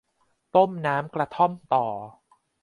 [0.55, 1.85] ต้มน้ำกระท่อมต่อ